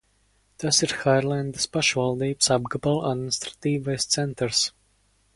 [0.61, 4.63] Tas ir Hailendas pašvaldības apgabala administratīvais centrs.